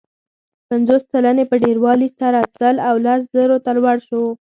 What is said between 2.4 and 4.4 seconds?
سل او لس زرو ته لوړ شو.